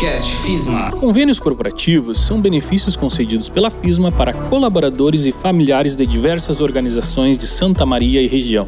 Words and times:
Podcast 0.00 0.36
FISMA. 0.36 0.92
Convênios 0.92 1.38
corporativos 1.38 2.16
são 2.18 2.40
benefícios 2.40 2.96
concedidos 2.96 3.50
pela 3.50 3.68
FISMA 3.68 4.10
para 4.10 4.32
colaboradores 4.32 5.26
e 5.26 5.30
familiares 5.30 5.94
de 5.94 6.06
diversas 6.06 6.62
organizações 6.62 7.36
de 7.36 7.46
Santa 7.46 7.84
Maria 7.84 8.22
e 8.22 8.26
região. 8.26 8.66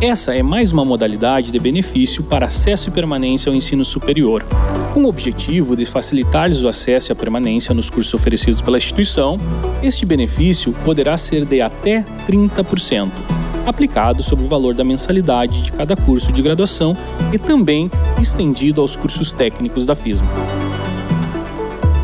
Essa 0.00 0.34
é 0.34 0.42
mais 0.42 0.72
uma 0.72 0.84
modalidade 0.84 1.52
de 1.52 1.58
benefício 1.60 2.24
para 2.24 2.46
acesso 2.46 2.88
e 2.88 2.92
permanência 2.92 3.48
ao 3.48 3.54
ensino 3.54 3.84
superior, 3.84 4.44
com 4.92 5.04
o 5.04 5.08
objetivo 5.08 5.76
de 5.76 5.86
facilitar-lhes 5.86 6.64
o 6.64 6.68
acesso 6.68 7.12
e 7.12 7.12
a 7.12 7.16
permanência 7.16 7.72
nos 7.72 7.88
cursos 7.88 8.12
oferecidos 8.12 8.60
pela 8.60 8.76
instituição. 8.76 9.38
Este 9.84 10.04
benefício 10.04 10.72
poderá 10.84 11.16
ser 11.16 11.44
de 11.44 11.60
até 11.60 12.04
30%, 12.28 13.12
aplicado 13.66 14.22
sobre 14.22 14.44
o 14.44 14.48
valor 14.48 14.74
da 14.74 14.84
mensalidade 14.84 15.60
de 15.60 15.72
cada 15.72 15.96
curso 15.96 16.32
de 16.32 16.40
graduação 16.40 16.96
e 17.32 17.38
também 17.38 17.90
estendido 18.20 18.80
aos 18.80 18.94
cursos 18.94 19.32
técnicos 19.32 19.84
da 19.84 19.94
FISMA. 19.94 20.28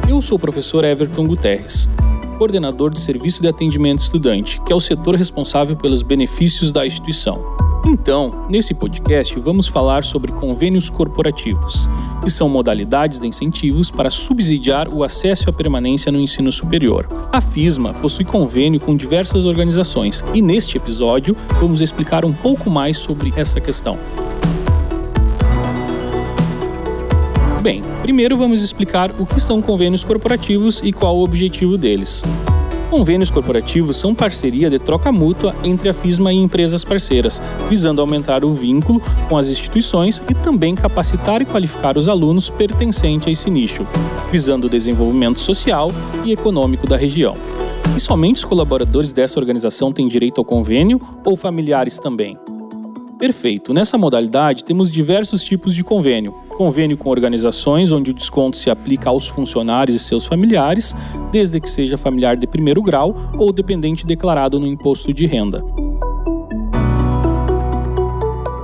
Eu 0.09 0.21
sou 0.21 0.37
o 0.37 0.41
professor 0.41 0.85
Everton 0.85 1.27
Guterres, 1.27 1.89
coordenador 2.37 2.91
de 2.91 3.01
Serviço 3.01 3.41
de 3.41 3.49
Atendimento 3.49 4.01
Estudante, 4.01 4.61
que 4.63 4.73
é 4.73 4.77
o 4.77 4.81
setor 4.81 5.15
responsável 5.15 5.77
pelos 5.77 6.03
benefícios 6.03 6.73
da 6.73 6.85
instituição. 6.85 7.41
Então, 7.87 8.47
nesse 8.49 8.75
podcast, 8.75 9.39
vamos 9.41 9.69
falar 9.69 10.05
sobre 10.05 10.33
convênios 10.33 10.91
corporativos, 10.91 11.89
que 12.23 12.31
são 12.31 12.49
modalidades 12.49 13.19
de 13.19 13.27
incentivos 13.27 13.91
para 13.91 14.09
subsidiar 14.11 14.89
o 14.89 15.03
acesso 15.03 15.51
à 15.51 15.53
permanência 15.53 16.13
no 16.13 16.21
ensino 16.21 16.53
superior. 16.53 17.09
A 17.33 17.41
FISMA 17.41 17.93
possui 17.95 18.25
convênio 18.25 18.81
com 18.81 18.97
diversas 18.97 19.45
organizações 19.45 20.25
e 20.33 20.41
neste 20.41 20.77
episódio 20.77 21.37
vamos 21.61 21.81
explicar 21.81 22.25
um 22.25 22.33
pouco 22.33 22.71
mais 22.71 22.97
sobre 22.97 23.33
essa 23.37 23.61
questão. 23.61 23.99
Bem, 27.63 27.83
primeiro 28.03 28.37
vamos 28.37 28.63
explicar 28.63 29.13
o 29.21 29.27
que 29.27 29.41
são 29.41 29.63
convênios 29.63 30.03
corporativos 30.03 30.81
e 30.83 30.93
qual 30.93 31.17
o 31.17 31.23
objetivo 31.23 31.79
deles. 31.79 32.25
Convênios 32.93 33.31
corporativos 33.31 33.97
são 33.97 34.15
parceria 34.15 34.69
de 34.69 34.79
troca 34.79 35.11
mútua 35.11 35.57
entre 35.65 35.89
a 35.89 35.95
FISMA 35.95 36.31
e 36.31 36.37
empresas 36.37 36.85
parceiras, 36.85 37.41
visando 37.67 38.03
aumentar 38.03 38.45
o 38.45 38.51
vínculo 38.51 39.01
com 39.31 39.39
as 39.39 39.49
instituições 39.49 40.23
e 40.29 40.35
também 40.35 40.75
capacitar 40.75 41.41
e 41.41 41.47
qualificar 41.47 41.97
os 41.97 42.07
alunos 42.07 42.51
pertencentes 42.51 43.27
a 43.27 43.31
esse 43.31 43.49
nicho, 43.49 43.87
visando 44.31 44.67
o 44.67 44.71
desenvolvimento 44.71 45.41
social 45.41 45.91
e 46.23 46.33
econômico 46.33 46.87
da 46.87 46.99
região. 46.99 47.33
E 47.97 47.99
somente 47.99 48.37
os 48.37 48.45
colaboradores 48.45 49.11
dessa 49.11 49.41
organização 49.41 49.91
têm 49.91 50.07
direito 50.07 50.39
ao 50.39 50.45
convênio 50.45 51.01
ou 51.25 51.35
familiares 51.35 51.99
também? 51.99 52.37
Perfeito. 53.23 53.73
Nessa 53.73 53.97
modalidade, 53.97 54.65
temos 54.65 54.91
diversos 54.91 55.45
tipos 55.45 55.77
de 55.77 55.85
convênio. 55.85 56.33
Convênio 56.57 56.97
com 56.97 57.09
organizações, 57.09 57.93
onde 57.93 58.11
o 58.11 58.13
desconto 58.13 58.57
se 58.57 58.69
aplica 58.69 59.09
aos 59.09 59.29
funcionários 59.29 59.95
e 59.95 60.01
seus 60.01 60.27
familiares, 60.27 60.93
desde 61.31 61.61
que 61.61 61.71
seja 61.71 61.97
familiar 61.97 62.37
de 62.37 62.49
primeiro 62.49 62.83
grau 62.83 63.15
ou 63.39 63.53
dependente 63.53 64.05
declarado 64.05 64.59
no 64.59 64.67
imposto 64.67 65.15
de 65.15 65.25
renda. 65.25 65.65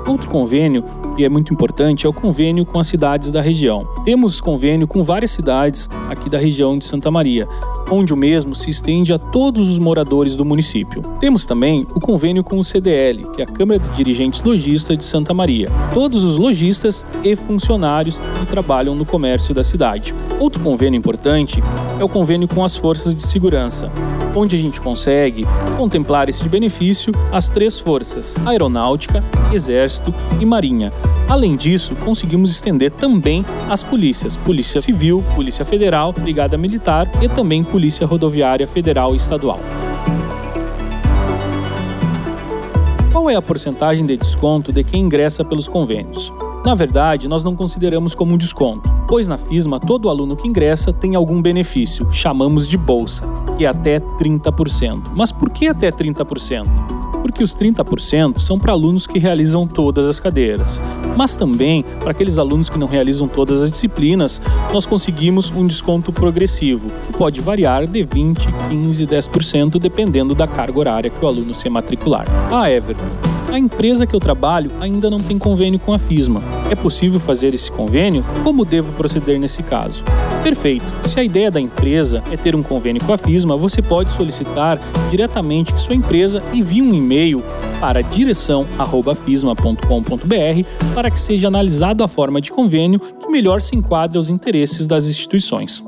Outro 0.08 0.28
convênio 0.28 0.84
que 1.18 1.24
é 1.24 1.28
muito 1.28 1.52
importante 1.52 2.06
é 2.06 2.08
o 2.08 2.12
convênio 2.12 2.64
com 2.64 2.78
as 2.78 2.86
cidades 2.86 3.32
da 3.32 3.40
região. 3.40 3.88
Temos 4.04 4.40
convênio 4.40 4.86
com 4.86 5.02
várias 5.02 5.32
cidades 5.32 5.90
aqui 6.08 6.30
da 6.30 6.38
região 6.38 6.78
de 6.78 6.84
Santa 6.84 7.10
Maria, 7.10 7.48
onde 7.90 8.14
o 8.14 8.16
mesmo 8.16 8.54
se 8.54 8.70
estende 8.70 9.12
a 9.12 9.18
todos 9.18 9.68
os 9.68 9.80
moradores 9.80 10.36
do 10.36 10.44
município. 10.44 11.02
Temos 11.18 11.44
também 11.44 11.84
o 11.92 11.98
convênio 11.98 12.44
com 12.44 12.56
o 12.56 12.62
CDL, 12.62 13.24
que 13.32 13.42
é 13.42 13.44
a 13.44 13.48
Câmara 13.48 13.80
de 13.80 13.90
Dirigentes 13.96 14.44
Logistas 14.44 14.96
de 14.96 15.04
Santa 15.04 15.34
Maria. 15.34 15.68
Todos 15.92 16.22
os 16.22 16.36
lojistas 16.36 17.04
e 17.24 17.34
funcionários 17.34 18.20
que 18.20 18.46
trabalham 18.46 18.94
no 18.94 19.04
comércio 19.04 19.52
da 19.52 19.64
cidade. 19.64 20.14
Outro 20.38 20.62
convênio 20.62 20.98
importante 20.98 21.60
é 21.98 22.04
o 22.04 22.08
convênio 22.08 22.46
com 22.46 22.62
as 22.62 22.76
forças 22.76 23.12
de 23.12 23.24
segurança, 23.24 23.90
onde 24.38 24.54
a 24.54 24.58
gente 24.58 24.80
consegue 24.80 25.44
contemplar 25.76 26.28
esse 26.28 26.48
benefício 26.48 27.12
as 27.32 27.48
três 27.48 27.78
forças: 27.80 28.36
Aeronáutica, 28.46 29.22
Exército 29.52 30.14
e 30.40 30.44
Marinha. 30.44 30.92
Além 31.28 31.56
disso, 31.56 31.94
conseguimos 31.96 32.50
estender 32.50 32.90
também 32.90 33.44
as 33.68 33.82
polícias: 33.82 34.36
Polícia 34.36 34.80
Civil, 34.80 35.24
Polícia 35.34 35.64
Federal, 35.64 36.12
Brigada 36.12 36.56
Militar 36.56 37.10
e 37.20 37.28
também 37.28 37.64
Polícia 37.64 38.06
Rodoviária 38.06 38.66
Federal 38.66 39.12
e 39.14 39.16
Estadual. 39.16 39.60
Qual 43.10 43.28
é 43.28 43.34
a 43.34 43.42
porcentagem 43.42 44.06
de 44.06 44.16
desconto 44.16 44.72
de 44.72 44.84
quem 44.84 45.02
ingressa 45.02 45.44
pelos 45.44 45.66
convênios? 45.66 46.32
Na 46.64 46.74
verdade, 46.74 47.28
nós 47.28 47.42
não 47.42 47.56
consideramos 47.56 48.14
como 48.14 48.34
um 48.34 48.38
desconto, 48.38 48.88
pois 49.08 49.26
na 49.26 49.38
FISMA 49.38 49.80
todo 49.80 50.10
aluno 50.10 50.36
que 50.36 50.46
ingressa 50.46 50.92
tem 50.92 51.14
algum 51.14 51.40
benefício, 51.40 52.06
chamamos 52.12 52.68
de 52.68 52.76
bolsa, 52.76 53.24
que 53.56 53.64
é 53.64 53.68
até 53.68 53.98
30%. 53.98 55.04
Mas 55.16 55.32
por 55.32 55.48
que 55.48 55.66
até 55.66 55.90
30%? 55.90 56.66
Porque 57.22 57.42
os 57.42 57.54
30% 57.54 58.38
são 58.38 58.58
para 58.58 58.72
alunos 58.72 59.06
que 59.06 59.18
realizam 59.18 59.66
todas 59.66 60.06
as 60.06 60.20
cadeiras, 60.20 60.80
mas 61.16 61.34
também 61.34 61.82
para 62.00 62.10
aqueles 62.10 62.38
alunos 62.38 62.70
que 62.70 62.78
não 62.78 62.86
realizam 62.86 63.26
todas 63.26 63.62
as 63.62 63.72
disciplinas, 63.72 64.40
nós 64.72 64.86
conseguimos 64.86 65.50
um 65.50 65.66
desconto 65.66 66.12
progressivo, 66.12 66.88
que 67.06 67.16
pode 67.16 67.40
variar 67.40 67.86
de 67.86 68.04
20, 68.04 68.46
15, 68.68 69.06
10% 69.06 69.78
dependendo 69.78 70.34
da 70.34 70.46
carga 70.46 70.78
horária 70.78 71.10
que 71.10 71.24
o 71.24 71.28
aluno 71.28 71.54
se 71.54 71.68
matricular. 71.68 72.26
Ah, 72.52 72.70
Everton, 72.70 73.37
a 73.50 73.58
empresa 73.58 74.06
que 74.06 74.14
eu 74.14 74.20
trabalho 74.20 74.70
ainda 74.80 75.10
não 75.10 75.20
tem 75.20 75.38
convênio 75.38 75.80
com 75.80 75.92
a 75.92 75.98
FISMA. 75.98 76.42
É 76.70 76.74
possível 76.74 77.18
fazer 77.18 77.54
esse 77.54 77.70
convênio? 77.70 78.24
Como 78.44 78.64
devo 78.64 78.92
proceder 78.92 79.38
nesse 79.38 79.62
caso? 79.62 80.04
Perfeito. 80.42 80.84
Se 81.08 81.18
a 81.18 81.24
ideia 81.24 81.50
da 81.50 81.60
empresa 81.60 82.22
é 82.30 82.36
ter 82.36 82.54
um 82.54 82.62
convênio 82.62 83.02
com 83.04 83.12
a 83.12 83.18
FISMA, 83.18 83.56
você 83.56 83.80
pode 83.80 84.12
solicitar 84.12 84.78
diretamente 85.10 85.72
que 85.72 85.80
sua 85.80 85.94
empresa 85.94 86.42
envie 86.52 86.82
um 86.82 86.94
e-mail 86.94 87.42
para 87.80 88.02
direção@fisma.com.br 88.02 90.94
para 90.94 91.10
que 91.10 91.18
seja 91.18 91.48
analisado 91.48 92.04
a 92.04 92.08
forma 92.08 92.40
de 92.40 92.50
convênio 92.50 93.00
que 93.00 93.28
melhor 93.28 93.60
se 93.60 93.74
enquadre 93.74 94.18
aos 94.18 94.28
interesses 94.28 94.86
das 94.86 95.06
instituições. 95.06 95.82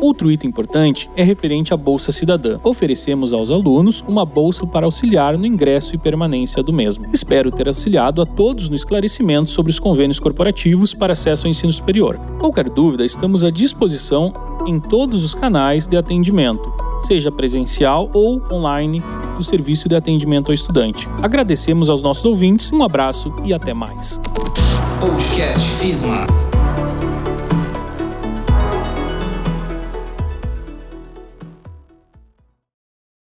Outro 0.00 0.30
item 0.30 0.48
importante 0.48 1.10
é 1.14 1.22
referente 1.22 1.74
à 1.74 1.76
Bolsa 1.76 2.10
Cidadã. 2.10 2.58
Oferecemos 2.64 3.34
aos 3.34 3.50
alunos 3.50 4.02
uma 4.08 4.24
bolsa 4.24 4.66
para 4.66 4.86
auxiliar 4.86 5.36
no 5.36 5.46
ingresso 5.46 5.94
e 5.94 5.98
permanência 5.98 6.62
do 6.62 6.72
mesmo. 6.72 7.04
Espero 7.12 7.50
ter 7.50 7.68
auxiliado 7.68 8.22
a 8.22 8.26
todos 8.26 8.68
no 8.70 8.74
esclarecimento 8.74 9.50
sobre 9.50 9.70
os 9.70 9.78
convênios 9.78 10.18
corporativos 10.18 10.94
para 10.94 11.12
acesso 11.12 11.46
ao 11.46 11.50
ensino 11.50 11.72
superior. 11.72 12.18
Qualquer 12.38 12.70
dúvida, 12.70 13.04
estamos 13.04 13.44
à 13.44 13.50
disposição 13.50 14.32
em 14.66 14.80
todos 14.80 15.22
os 15.22 15.34
canais 15.34 15.86
de 15.86 15.96
atendimento, 15.96 16.72
seja 17.00 17.30
presencial 17.30 18.08
ou 18.14 18.42
online 18.50 19.02
do 19.36 19.42
serviço 19.42 19.88
de 19.88 19.96
atendimento 19.96 20.50
ao 20.50 20.54
estudante. 20.54 21.06
Agradecemos 21.22 21.90
aos 21.90 22.02
nossos 22.02 22.24
ouvintes, 22.24 22.72
um 22.72 22.82
abraço 22.82 23.34
e 23.44 23.52
até 23.52 23.74
mais. 23.74 24.20
Podcast 24.98 25.66
FISMA. 25.78 26.49